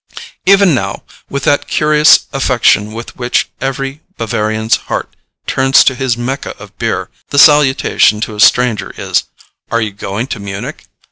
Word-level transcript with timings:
Even 0.47 0.73
now, 0.73 1.03
with 1.29 1.43
that 1.43 1.67
curious 1.67 2.21
affection 2.33 2.91
with 2.91 3.15
which 3.17 3.49
every 3.61 4.01
Bavarian's 4.17 4.75
heart 4.89 5.15
turns 5.45 5.83
to 5.83 5.93
his 5.93 6.17
Mecca 6.17 6.57
of 6.57 6.75
beer, 6.79 7.11
the 7.29 7.37
salutation 7.37 8.19
to 8.21 8.33
a 8.35 8.39
stranger 8.39 8.95
is, 8.97 9.25
"Are 9.69 9.79
you 9.79 9.91
going 9.91 10.25
to 10.33 10.39
Munich? 10.39 10.87